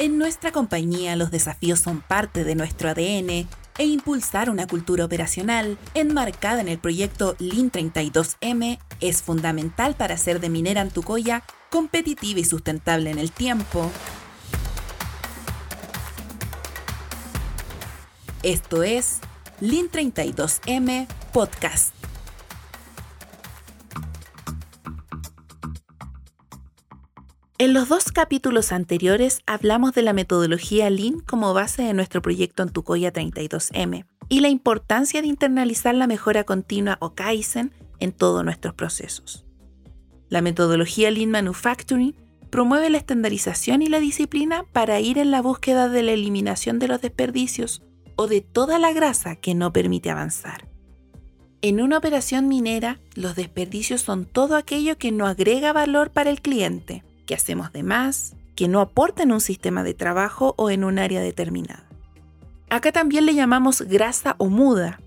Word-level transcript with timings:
En 0.00 0.16
nuestra 0.16 0.50
compañía 0.50 1.14
los 1.14 1.30
desafíos 1.30 1.80
son 1.80 2.00
parte 2.00 2.42
de 2.42 2.54
nuestro 2.54 2.88
ADN 2.88 3.46
e 3.76 3.84
impulsar 3.84 4.48
una 4.48 4.66
cultura 4.66 5.04
operacional 5.04 5.76
enmarcada 5.92 6.62
en 6.62 6.68
el 6.68 6.78
proyecto 6.78 7.36
Lean 7.38 7.70
32M 7.70 8.78
es 9.02 9.20
fundamental 9.20 9.96
para 9.96 10.14
hacer 10.14 10.40
de 10.40 10.48
Minera 10.48 10.80
Antucoya 10.80 11.42
competitiva 11.68 12.40
y 12.40 12.44
sustentable 12.44 13.10
en 13.10 13.18
el 13.18 13.30
tiempo. 13.30 13.90
Esto 18.42 18.82
es 18.82 19.18
Lean 19.60 19.90
32M 19.90 21.08
Podcast. 21.34 21.99
En 27.60 27.74
los 27.74 27.90
dos 27.90 28.10
capítulos 28.10 28.72
anteriores 28.72 29.42
hablamos 29.46 29.92
de 29.92 30.00
la 30.00 30.14
metodología 30.14 30.88
Lean 30.88 31.20
como 31.20 31.52
base 31.52 31.82
de 31.82 31.92
nuestro 31.92 32.22
proyecto 32.22 32.62
Antucoya 32.62 33.12
32M 33.12 34.06
y 34.30 34.40
la 34.40 34.48
importancia 34.48 35.20
de 35.20 35.28
internalizar 35.28 35.94
la 35.94 36.06
mejora 36.06 36.44
continua 36.44 36.96
o 37.00 37.14
Kaizen 37.14 37.74
en 37.98 38.12
todos 38.12 38.42
nuestros 38.46 38.72
procesos. 38.72 39.44
La 40.30 40.40
metodología 40.40 41.10
Lean 41.10 41.32
Manufacturing 41.32 42.14
promueve 42.48 42.88
la 42.88 42.96
estandarización 42.96 43.82
y 43.82 43.88
la 43.88 44.00
disciplina 44.00 44.64
para 44.72 44.98
ir 45.00 45.18
en 45.18 45.30
la 45.30 45.42
búsqueda 45.42 45.90
de 45.90 46.02
la 46.02 46.12
eliminación 46.12 46.78
de 46.78 46.88
los 46.88 47.02
desperdicios 47.02 47.82
o 48.16 48.26
de 48.26 48.40
toda 48.40 48.78
la 48.78 48.94
grasa 48.94 49.36
que 49.36 49.54
no 49.54 49.70
permite 49.70 50.08
avanzar. 50.08 50.66
En 51.60 51.82
una 51.82 51.98
operación 51.98 52.48
minera, 52.48 53.00
los 53.14 53.36
desperdicios 53.36 54.00
son 54.00 54.24
todo 54.24 54.56
aquello 54.56 54.96
que 54.96 55.12
no 55.12 55.26
agrega 55.26 55.74
valor 55.74 56.10
para 56.10 56.30
el 56.30 56.40
cliente 56.40 57.04
que 57.30 57.36
hacemos 57.36 57.72
de 57.72 57.84
más, 57.84 58.34
que 58.56 58.66
no 58.66 58.80
aporta 58.80 59.22
en 59.22 59.30
un 59.30 59.40
sistema 59.40 59.84
de 59.84 59.94
trabajo 59.94 60.56
o 60.58 60.68
en 60.68 60.82
un 60.82 60.98
área 60.98 61.20
determinada. 61.20 61.88
Acá 62.70 62.90
también 62.90 63.24
le 63.24 63.36
llamamos 63.36 63.82
grasa 63.82 64.34
o 64.38 64.46
muda. 64.46 64.98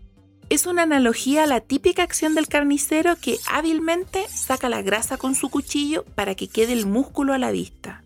Es 0.48 0.66
una 0.66 0.84
analogía 0.84 1.44
a 1.44 1.48
la 1.48 1.60
típica 1.60 2.02
acción 2.02 2.34
del 2.34 2.48
carnicero 2.48 3.18
que 3.18 3.40
hábilmente 3.52 4.26
saca 4.30 4.70
la 4.70 4.82
grasa 4.82 5.18
con 5.18 5.36
su 5.36 5.50
cuchillo 5.50 6.06
para 6.16 6.34
que 6.34 6.48
quede 6.48 6.72
el 6.72 6.86
músculo 6.86 7.34
a 7.34 7.38
la 7.38 7.52
vista. 7.52 8.06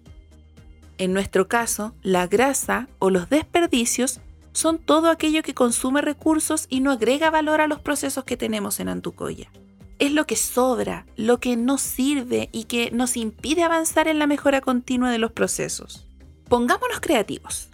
En 0.98 1.14
nuestro 1.14 1.48
caso, 1.48 1.94
la 2.02 2.26
grasa 2.26 2.88
o 2.98 3.12
los 3.12 3.30
desperdicios 3.30 4.20
son 4.52 4.80
todo 4.80 5.12
aquello 5.12 5.44
que 5.44 5.54
consume 5.54 6.02
recursos 6.02 6.66
y 6.72 6.80
no 6.80 6.90
agrega 6.90 7.30
valor 7.30 7.62
a 7.62 7.68
los 7.68 7.82
procesos 7.82 8.24
que 8.24 8.36
tenemos 8.36 8.80
en 8.80 8.90
Antucoya 8.90 9.52
es 10.00 10.12
lo 10.12 10.26
que 10.26 10.36
sobra, 10.36 11.06
lo 11.16 11.40
que 11.40 11.56
no 11.56 11.78
sirve 11.78 12.50
y 12.52 12.66
que 12.66 12.92
nos 12.92 13.18
impide 13.18 13.64
avanzar 13.64 14.08
en 14.08 14.20
la 14.20 14.28
mejora 14.28 14.62
continua 14.62 15.12
de 15.12 15.18
los 15.18 15.32
procesos. 15.32 16.06
Pongámonos 16.48 17.00
creativos. 17.02 17.70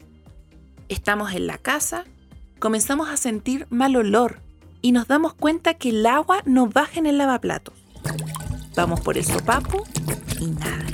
Estamos 0.89 1.33
en 1.33 1.47
la 1.47 1.57
casa, 1.57 2.05
comenzamos 2.59 3.09
a 3.09 3.17
sentir 3.17 3.67
mal 3.69 3.95
olor 3.95 4.41
y 4.81 4.91
nos 4.91 5.07
damos 5.07 5.33
cuenta 5.33 5.75
que 5.75 5.89
el 5.89 6.05
agua 6.05 6.41
no 6.45 6.67
baja 6.67 6.99
en 6.99 7.05
el 7.05 7.17
lavaplatos. 7.17 7.75
Vamos 8.75 9.01
por 9.01 9.17
el 9.17 9.25
sopapo 9.25 9.83
y 10.39 10.47
nada. 10.47 10.85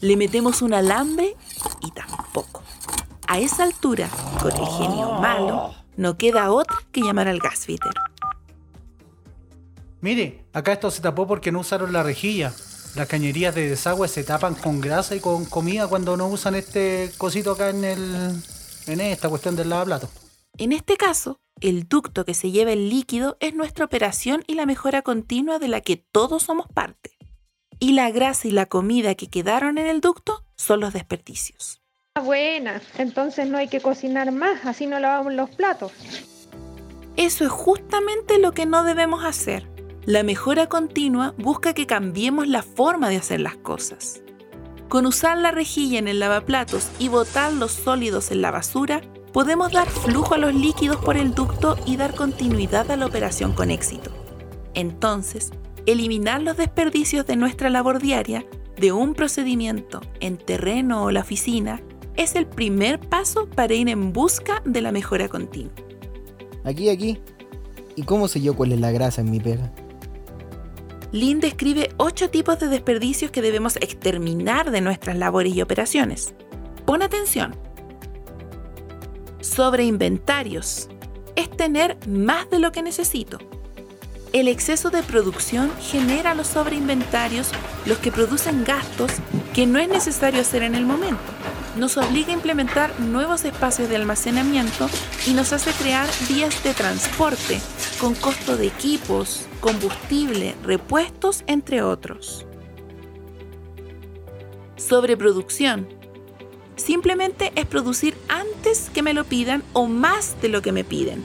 Le 0.00 0.16
metemos 0.16 0.62
un 0.62 0.72
alambre 0.72 1.36
y 1.82 1.90
tampoco. 1.90 2.62
A 3.26 3.38
esa 3.38 3.64
altura, 3.64 4.08
con 4.40 4.50
el 4.50 4.66
genio 4.66 5.12
malo, 5.20 5.74
no 5.96 6.16
queda 6.16 6.50
otra 6.50 6.76
que 6.90 7.02
llamar 7.02 7.28
al 7.28 7.38
gasfitter. 7.38 7.92
Mire, 10.00 10.44
acá 10.52 10.72
esto 10.72 10.90
se 10.90 11.02
tapó 11.02 11.26
porque 11.26 11.52
no 11.52 11.60
usaron 11.60 11.92
la 11.92 12.02
rejilla. 12.02 12.52
Las 12.96 13.06
cañerías 13.06 13.54
de 13.54 13.68
desagüe 13.68 14.08
se 14.08 14.24
tapan 14.24 14.54
con 14.54 14.80
grasa 14.80 15.14
y 15.14 15.20
con 15.20 15.44
comida 15.44 15.86
cuando 15.86 16.16
no 16.16 16.26
usan 16.28 16.54
este 16.54 17.10
cosito 17.18 17.52
acá 17.52 17.70
en 17.70 17.84
el 17.84 18.42
en 18.86 19.00
esta 19.00 19.28
cuestión 19.28 19.56
del 19.56 19.68
lavaplato. 19.68 20.08
En 20.58 20.72
este 20.72 20.96
caso, 20.96 21.40
el 21.60 21.88
ducto 21.88 22.24
que 22.24 22.34
se 22.34 22.50
lleva 22.50 22.72
el 22.72 22.88
líquido 22.88 23.36
es 23.40 23.54
nuestra 23.54 23.84
operación 23.84 24.42
y 24.46 24.54
la 24.54 24.66
mejora 24.66 25.02
continua 25.02 25.58
de 25.58 25.68
la 25.68 25.80
que 25.80 25.96
todos 25.96 26.42
somos 26.42 26.66
parte. 26.68 27.16
Y 27.78 27.92
la 27.92 28.10
grasa 28.10 28.48
y 28.48 28.50
la 28.50 28.66
comida 28.66 29.14
que 29.14 29.28
quedaron 29.28 29.78
en 29.78 29.86
el 29.86 30.00
ducto 30.00 30.44
son 30.56 30.80
los 30.80 30.92
desperdicios. 30.92 31.80
Buena, 32.22 32.82
entonces 32.98 33.48
no 33.48 33.56
hay 33.56 33.68
que 33.68 33.80
cocinar 33.80 34.32
más, 34.32 34.66
así 34.66 34.86
no 34.86 34.98
lavamos 34.98 35.32
los 35.32 35.50
platos. 35.50 35.92
Eso 37.16 37.44
es 37.44 37.50
justamente 37.50 38.38
lo 38.38 38.52
que 38.52 38.66
no 38.66 38.82
debemos 38.82 39.24
hacer. 39.24 39.68
La 40.10 40.24
mejora 40.24 40.68
continua 40.68 41.36
busca 41.38 41.72
que 41.72 41.86
cambiemos 41.86 42.48
la 42.48 42.64
forma 42.64 43.08
de 43.08 43.18
hacer 43.18 43.40
las 43.40 43.54
cosas. 43.54 44.24
Con 44.88 45.06
usar 45.06 45.38
la 45.38 45.52
rejilla 45.52 46.00
en 46.00 46.08
el 46.08 46.18
lavaplatos 46.18 46.88
y 46.98 47.06
botar 47.06 47.52
los 47.52 47.70
sólidos 47.70 48.32
en 48.32 48.42
la 48.42 48.50
basura, 48.50 49.02
podemos 49.32 49.70
dar 49.70 49.88
flujo 49.88 50.34
a 50.34 50.38
los 50.38 50.52
líquidos 50.52 50.96
por 50.96 51.16
el 51.16 51.32
ducto 51.32 51.78
y 51.86 51.96
dar 51.96 52.16
continuidad 52.16 52.90
a 52.90 52.96
la 52.96 53.06
operación 53.06 53.52
con 53.52 53.70
éxito. 53.70 54.10
Entonces, 54.74 55.52
eliminar 55.86 56.42
los 56.42 56.56
desperdicios 56.56 57.24
de 57.24 57.36
nuestra 57.36 57.70
labor 57.70 58.00
diaria 58.00 58.44
de 58.80 58.90
un 58.90 59.14
procedimiento 59.14 60.00
en 60.18 60.38
terreno 60.38 61.04
o 61.04 61.12
la 61.12 61.20
oficina 61.20 61.82
es 62.16 62.34
el 62.34 62.46
primer 62.48 62.98
paso 62.98 63.48
para 63.48 63.74
ir 63.74 63.88
en 63.88 64.12
busca 64.12 64.60
de 64.64 64.80
la 64.80 64.90
mejora 64.90 65.28
continua. 65.28 65.72
Aquí, 66.64 66.88
aquí. 66.88 67.20
¿Y 67.94 68.02
cómo 68.02 68.26
sé 68.26 68.40
yo 68.40 68.56
cuál 68.56 68.72
es 68.72 68.80
la 68.80 68.90
grasa 68.90 69.20
en 69.20 69.30
mi 69.30 69.38
pega? 69.38 69.70
Lynn 71.12 71.40
describe 71.40 71.92
ocho 71.96 72.30
tipos 72.30 72.60
de 72.60 72.68
desperdicios 72.68 73.32
que 73.32 73.42
debemos 73.42 73.76
exterminar 73.76 74.70
de 74.70 74.80
nuestras 74.80 75.16
labores 75.16 75.54
y 75.54 75.62
operaciones. 75.62 76.34
Pon 76.84 77.02
atención. 77.02 77.56
Sobre 79.40 79.84
inventarios. 79.84 80.88
Es 81.34 81.50
tener 81.50 81.96
más 82.06 82.48
de 82.50 82.60
lo 82.60 82.70
que 82.70 82.82
necesito. 82.82 83.38
El 84.32 84.46
exceso 84.46 84.90
de 84.90 85.02
producción 85.02 85.72
genera 85.80 86.34
los 86.34 86.46
sobreinventarios, 86.46 87.50
los 87.86 87.98
que 87.98 88.12
producen 88.12 88.62
gastos 88.62 89.14
que 89.52 89.66
no 89.66 89.80
es 89.80 89.88
necesario 89.88 90.40
hacer 90.40 90.62
en 90.62 90.76
el 90.76 90.86
momento 90.86 91.18
nos 91.76 91.96
obliga 91.96 92.30
a 92.30 92.34
implementar 92.34 92.98
nuevos 93.00 93.44
espacios 93.44 93.88
de 93.88 93.96
almacenamiento 93.96 94.88
y 95.26 95.32
nos 95.32 95.52
hace 95.52 95.72
crear 95.72 96.08
vías 96.28 96.62
de 96.62 96.74
transporte 96.74 97.60
con 98.00 98.14
costo 98.14 98.56
de 98.56 98.66
equipos, 98.66 99.46
combustible, 99.60 100.54
repuestos, 100.64 101.44
entre 101.46 101.82
otros. 101.82 102.46
Sobreproducción. 104.76 105.88
Simplemente 106.76 107.52
es 107.54 107.66
producir 107.66 108.16
antes 108.28 108.90
que 108.90 109.02
me 109.02 109.12
lo 109.12 109.24
pidan 109.24 109.62
o 109.74 109.86
más 109.86 110.40
de 110.40 110.48
lo 110.48 110.62
que 110.62 110.72
me 110.72 110.84
piden. 110.84 111.22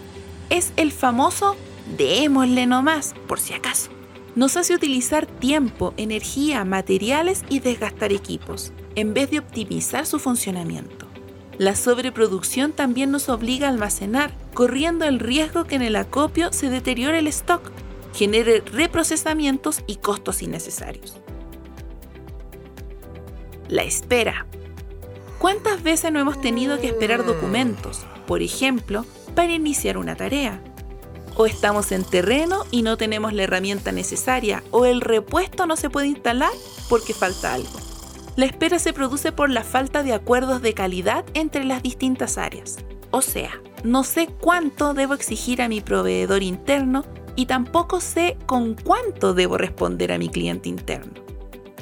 Es 0.49 0.73
el 0.75 0.91
famoso 0.91 1.55
démosle 1.97 2.65
nomás, 2.65 3.13
por 3.27 3.39
si 3.39 3.53
acaso. 3.53 3.94
Nos 4.35 4.57
hace 4.57 4.75
utilizar 4.75 5.25
tiempo, 5.25 5.93
energía, 5.95 6.65
materiales 6.65 7.43
y 7.47 7.61
desgastar 7.61 8.11
equipos 8.11 8.73
en 8.95 9.13
vez 9.13 9.31
de 9.31 9.39
optimizar 9.39 10.05
su 10.05 10.19
funcionamiento. 10.19 11.07
La 11.57 11.73
sobreproducción 11.73 12.73
también 12.73 13.11
nos 13.11 13.29
obliga 13.29 13.67
a 13.67 13.69
almacenar, 13.69 14.33
corriendo 14.53 15.05
el 15.05 15.19
riesgo 15.19 15.63
que 15.63 15.75
en 15.75 15.83
el 15.83 15.95
acopio 15.95 16.51
se 16.51 16.69
deteriore 16.69 17.19
el 17.19 17.27
stock, 17.27 17.71
genere 18.13 18.61
reprocesamientos 18.73 19.83
y 19.87 19.95
costos 19.97 20.41
innecesarios. 20.41 21.17
La 23.69 23.83
espera. 23.83 24.47
¿Cuántas 25.39 25.81
veces 25.81 26.11
no 26.11 26.19
hemos 26.19 26.41
tenido 26.41 26.79
que 26.81 26.87
esperar 26.87 27.25
documentos, 27.25 28.05
por 28.27 28.41
ejemplo, 28.41 29.05
para 29.33 29.53
iniciar 29.53 29.97
una 29.97 30.15
tarea? 30.15 30.61
O 31.35 31.45
estamos 31.45 31.91
en 31.91 32.03
terreno 32.03 32.63
y 32.71 32.81
no 32.81 32.97
tenemos 32.97 33.33
la 33.33 33.43
herramienta 33.43 33.91
necesaria, 33.91 34.63
o 34.71 34.85
el 34.85 35.01
repuesto 35.01 35.65
no 35.65 35.75
se 35.75 35.89
puede 35.89 36.07
instalar 36.07 36.51
porque 36.89 37.13
falta 37.13 37.53
algo. 37.53 37.77
La 38.37 38.45
espera 38.45 38.79
se 38.79 38.93
produce 38.93 39.31
por 39.31 39.49
la 39.49 39.63
falta 39.63 40.03
de 40.03 40.13
acuerdos 40.13 40.61
de 40.61 40.73
calidad 40.73 41.25
entre 41.33 41.65
las 41.65 41.83
distintas 41.83 42.37
áreas. 42.37 42.77
O 43.11 43.21
sea, 43.21 43.61
no 43.83 44.03
sé 44.03 44.27
cuánto 44.27 44.93
debo 44.93 45.13
exigir 45.13 45.61
a 45.61 45.67
mi 45.67 45.81
proveedor 45.81 46.43
interno 46.43 47.05
y 47.35 47.45
tampoco 47.45 48.01
sé 48.01 48.37
con 48.45 48.75
cuánto 48.75 49.33
debo 49.33 49.57
responder 49.57 50.11
a 50.11 50.17
mi 50.17 50.29
cliente 50.29 50.69
interno. 50.69 51.13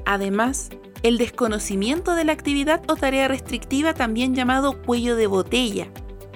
Además, 0.06 0.70
el 1.04 1.18
desconocimiento 1.18 2.16
de 2.16 2.26
la 2.26 2.34
actividad 2.34 2.82
o 2.88 2.96
tarea 2.96 3.28
restrictiva, 3.28 3.94
también 3.94 4.36
llamado 4.36 4.82
cuello 4.82 5.16
de 5.16 5.28
botella, 5.28 5.88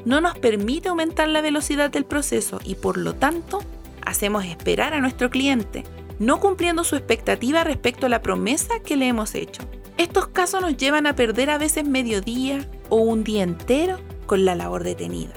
no 0.07 0.21
nos 0.21 0.39
permite 0.39 0.87
aumentar 0.87 1.27
la 1.27 1.41
velocidad 1.41 1.91
del 1.91 2.05
proceso 2.05 2.61
y 2.63 2.75
por 2.75 2.95
lo 2.97 3.13
tanto 3.13 3.59
hacemos 4.05 4.45
esperar 4.45 4.93
a 4.93 5.01
nuestro 5.01 5.29
cliente, 5.29 5.83
no 6.17 6.39
cumpliendo 6.39 6.85
su 6.85 6.95
expectativa 6.95 7.65
respecto 7.65 8.05
a 8.05 8.09
la 8.09 8.21
promesa 8.21 8.79
que 8.79 8.95
le 8.95 9.09
hemos 9.09 9.35
hecho. 9.35 9.63
Estos 9.97 10.27
casos 10.27 10.61
nos 10.61 10.77
llevan 10.77 11.07
a 11.07 11.15
perder 11.17 11.49
a 11.49 11.57
veces 11.57 11.85
medio 11.85 12.21
día 12.21 12.65
o 12.87 12.95
un 12.95 13.25
día 13.25 13.43
entero 13.43 13.99
con 14.27 14.45
la 14.45 14.55
labor 14.55 14.85
detenida. 14.85 15.33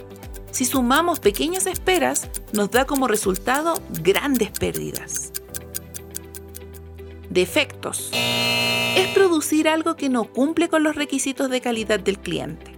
Si 0.52 0.64
sumamos 0.64 1.18
pequeñas 1.18 1.66
esperas, 1.66 2.28
nos 2.52 2.70
da 2.70 2.84
como 2.84 3.08
resultado 3.08 3.74
grandes 4.04 4.50
pérdidas. 4.50 5.32
Defectos. 7.28 8.12
Es 8.96 9.08
producir 9.14 9.68
algo 9.68 9.96
que 9.96 10.08
no 10.08 10.30
cumple 10.30 10.68
con 10.68 10.84
los 10.84 10.94
requisitos 10.94 11.50
de 11.50 11.60
calidad 11.60 11.98
del 11.98 12.20
cliente. 12.20 12.69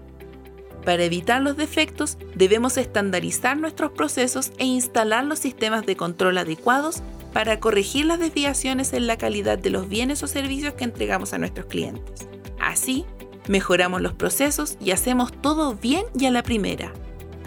Para 0.84 1.04
evitar 1.04 1.40
los 1.42 1.56
defectos, 1.56 2.18
debemos 2.34 2.76
estandarizar 2.76 3.56
nuestros 3.56 3.92
procesos 3.92 4.50
e 4.58 4.64
instalar 4.64 5.24
los 5.24 5.38
sistemas 5.38 5.86
de 5.86 5.96
control 5.96 6.38
adecuados 6.38 7.02
para 7.32 7.60
corregir 7.60 8.06
las 8.06 8.18
desviaciones 8.18 8.92
en 8.92 9.06
la 9.06 9.16
calidad 9.16 9.58
de 9.58 9.70
los 9.70 9.88
bienes 9.88 10.22
o 10.22 10.26
servicios 10.26 10.74
que 10.74 10.84
entregamos 10.84 11.32
a 11.32 11.38
nuestros 11.38 11.66
clientes. 11.66 12.28
Así, 12.60 13.06
mejoramos 13.48 14.02
los 14.02 14.12
procesos 14.12 14.76
y 14.80 14.90
hacemos 14.90 15.32
todo 15.32 15.74
bien 15.74 16.04
y 16.18 16.26
a 16.26 16.30
la 16.30 16.42
primera. 16.42 16.92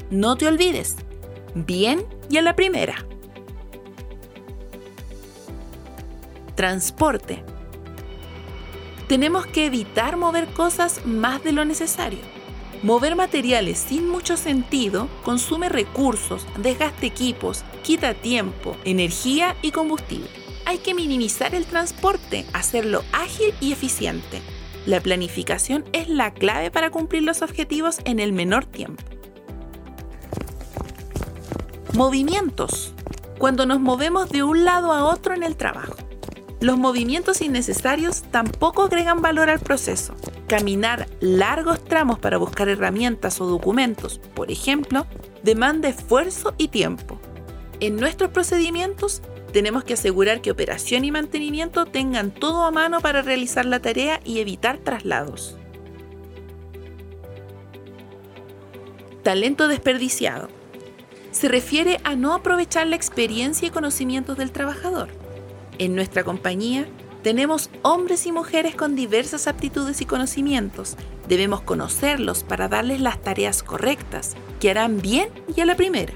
No 0.10 0.38
te 0.38 0.48
olvides, 0.48 0.96
bien 1.54 2.06
y 2.30 2.38
a 2.38 2.42
la 2.42 2.56
primera. 2.56 3.06
Transporte. 6.56 7.44
Tenemos 9.08 9.46
que 9.46 9.66
evitar 9.66 10.16
mover 10.16 10.48
cosas 10.48 11.06
más 11.06 11.44
de 11.44 11.52
lo 11.52 11.66
necesario. 11.66 12.20
Mover 12.84 13.16
materiales 13.16 13.80
sin 13.80 14.08
mucho 14.08 14.38
sentido 14.38 15.08
consume 15.24 15.70
recursos, 15.70 16.46
desgaste 16.58 17.08
equipos, 17.08 17.64
quita 17.84 18.14
tiempo, 18.14 18.78
energía 18.86 19.56
y 19.62 19.72
combustible. 19.72 20.30
Hay 20.66 20.80
que 20.80 20.94
minimizar 20.94 21.56
el 21.56 21.66
transporte, 21.66 22.46
hacerlo 22.54 23.04
ágil 23.12 23.54
y 23.62 23.72
eficiente. 23.72 24.42
La 24.86 25.00
planificación 25.00 25.84
es 25.94 26.10
la 26.10 26.34
clave 26.34 26.70
para 26.70 26.92
cumplir 26.92 27.24
los 27.24 27.42
objetivos 27.42 28.00
en 28.06 28.20
el 28.20 28.34
menor 28.34 28.66
tiempo. 28.66 29.04
Movimientos. 31.94 32.94
Cuando 33.40 33.66
nos 33.66 33.80
movemos 33.80 34.30
de 34.30 34.44
un 34.44 34.64
lado 34.64 34.92
a 34.92 35.06
otro 35.06 35.34
en 35.34 35.44
el 35.44 35.56
trabajo. 35.56 35.96
Los 36.62 36.78
movimientos 36.78 37.42
innecesarios 37.42 38.24
tampoco 38.32 38.84
agregan 38.84 39.22
valor 39.22 39.50
al 39.50 39.60
proceso. 39.60 40.16
Caminar 40.48 41.08
largos 41.22 41.84
tramos 41.84 42.20
para 42.20 42.38
buscar 42.38 42.70
herramientas 42.70 43.42
o 43.42 43.48
documentos, 43.48 44.20
por 44.36 44.52
ejemplo, 44.52 45.08
demanda 45.42 45.90
esfuerzo 45.90 46.54
y 46.60 46.68
tiempo. 46.68 47.20
En 47.80 47.96
nuestros 47.98 48.30
procedimientos 48.30 49.24
tenemos 49.54 49.84
que 49.84 49.94
asegurar 49.94 50.42
que 50.42 50.52
operación 50.52 51.04
y 51.04 51.12
mantenimiento 51.12 51.86
tengan 51.86 52.30
todo 52.30 52.64
a 52.64 52.72
mano 52.72 53.02
para 53.02 53.24
realizar 53.24 53.66
la 53.66 53.80
tarea 53.80 54.20
y 54.24 54.40
evitar 54.40 54.78
traslados. 54.78 55.58
Talento 59.24 59.68
desperdiciado. 59.68 60.50
Se 61.32 61.48
refiere 61.48 62.00
a 62.04 62.16
no 62.16 62.36
aprovechar 62.36 62.86
la 62.86 62.96
experiencia 62.96 63.68
y 63.68 63.72
conocimientos 63.72 64.38
del 64.38 64.52
trabajador. 64.52 65.10
En 65.80 65.96
nuestra 65.96 66.24
compañía 66.24 66.88
tenemos 67.26 67.72
hombres 67.82 68.28
y 68.28 68.32
mujeres 68.32 68.76
con 68.76 68.96
diversas 68.96 69.48
aptitudes 69.48 70.00
y 70.00 70.06
conocimientos. 70.06 70.96
Debemos 71.28 71.62
conocerlos 71.62 72.44
para 72.44 72.68
darles 72.68 73.02
las 73.02 73.20
tareas 73.20 73.64
correctas, 73.64 74.36
que 74.60 74.70
harán 74.70 75.02
bien 75.02 75.30
y 75.56 75.60
a 75.60 75.66
la 75.66 75.76
primera. 75.76 76.14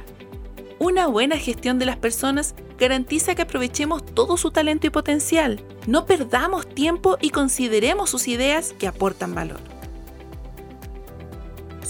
Una 0.77 1.07
buena 1.07 1.37
gestión 1.37 1.79
de 1.79 1.87
las 1.87 1.97
personas 1.97 2.53
garantiza 2.77 3.33
que 3.33 3.41
aprovechemos 3.41 4.05
todo 4.05 4.37
su 4.37 4.51
talento 4.51 4.85
y 4.85 4.91
potencial. 4.91 5.65
No 5.87 6.05
perdamos 6.05 6.69
tiempo 6.69 7.17
y 7.19 7.31
consideremos 7.31 8.11
sus 8.11 8.27
ideas 8.27 8.75
que 8.77 8.85
aportan 8.85 9.33
valor. 9.33 9.61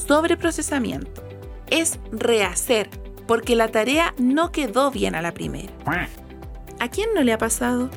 Sobreprocesamiento. 0.07 1.21
Es 1.69 1.99
rehacer, 2.13 2.89
porque 3.27 3.57
la 3.57 3.67
tarea 3.67 4.13
no 4.17 4.53
quedó 4.53 4.91
bien 4.91 5.13
a 5.13 5.21
la 5.21 5.33
primera. 5.33 5.73
¿A 6.79 6.87
quién 6.87 7.09
no 7.13 7.21
le 7.21 7.33
ha 7.33 7.37
pasado? 7.37 7.89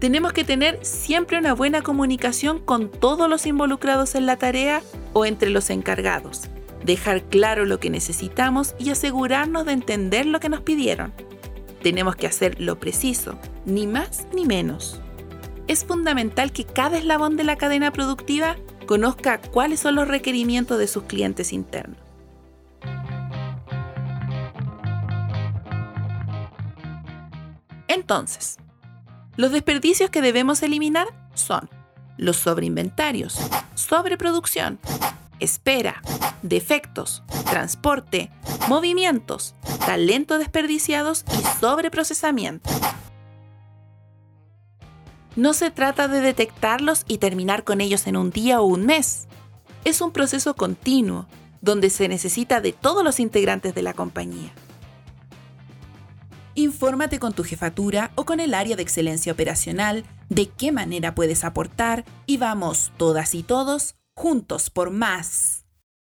Tenemos 0.00 0.32
que 0.32 0.44
tener 0.44 0.78
siempre 0.80 1.36
una 1.36 1.52
buena 1.52 1.82
comunicación 1.82 2.58
con 2.58 2.90
todos 2.90 3.28
los 3.28 3.44
involucrados 3.44 4.14
en 4.14 4.24
la 4.24 4.36
tarea 4.36 4.80
o 5.12 5.26
entre 5.26 5.50
los 5.50 5.68
encargados. 5.68 6.44
Dejar 6.82 7.24
claro 7.24 7.66
lo 7.66 7.80
que 7.80 7.90
necesitamos 7.90 8.74
y 8.78 8.88
asegurarnos 8.88 9.66
de 9.66 9.72
entender 9.72 10.24
lo 10.24 10.40
que 10.40 10.48
nos 10.48 10.62
pidieron. 10.62 11.12
Tenemos 11.82 12.16
que 12.16 12.26
hacer 12.26 12.58
lo 12.62 12.80
preciso, 12.80 13.38
ni 13.66 13.86
más 13.86 14.26
ni 14.32 14.46
menos. 14.46 15.02
Es 15.68 15.84
fundamental 15.84 16.50
que 16.50 16.64
cada 16.64 16.96
eslabón 16.96 17.36
de 17.36 17.44
la 17.44 17.56
cadena 17.56 17.92
productiva 17.92 18.56
conozca 18.86 19.38
cuáles 19.38 19.80
son 19.80 19.96
los 19.96 20.08
requerimientos 20.08 20.78
de 20.78 20.86
sus 20.86 21.02
clientes 21.02 21.52
internos. 21.52 21.98
Entonces, 27.86 28.56
los 29.36 29.52
desperdicios 29.52 30.10
que 30.10 30.22
debemos 30.22 30.62
eliminar 30.62 31.08
son 31.34 31.68
los 32.16 32.36
sobreinventarios, 32.36 33.38
sobreproducción, 33.74 34.78
espera, 35.38 36.02
defectos, 36.42 37.22
transporte, 37.46 38.30
movimientos, 38.68 39.54
talento 39.86 40.38
desperdiciados 40.38 41.24
y 41.32 41.60
sobreprocesamiento. 41.60 42.68
No 45.36 45.54
se 45.54 45.70
trata 45.70 46.08
de 46.08 46.20
detectarlos 46.20 47.04
y 47.08 47.18
terminar 47.18 47.64
con 47.64 47.80
ellos 47.80 48.06
en 48.06 48.16
un 48.16 48.30
día 48.30 48.60
o 48.60 48.64
un 48.64 48.84
mes. 48.84 49.28
Es 49.84 50.00
un 50.00 50.12
proceso 50.12 50.54
continuo, 50.54 51.26
donde 51.62 51.88
se 51.88 52.08
necesita 52.08 52.60
de 52.60 52.72
todos 52.72 53.04
los 53.04 53.20
integrantes 53.20 53.74
de 53.74 53.82
la 53.82 53.94
compañía. 53.94 54.52
Infórmate 56.54 57.18
con 57.18 57.32
tu 57.32 57.44
jefatura 57.44 58.10
o 58.16 58.24
con 58.24 58.40
el 58.40 58.54
área 58.54 58.76
de 58.76 58.82
excelencia 58.82 59.32
operacional 59.32 60.04
de 60.28 60.48
qué 60.48 60.72
manera 60.72 61.14
puedes 61.14 61.44
aportar 61.44 62.04
y 62.26 62.38
vamos 62.38 62.92
todas 62.96 63.34
y 63.34 63.42
todos 63.42 63.94
juntos 64.14 64.70
por 64.70 64.90
más. 64.90 65.59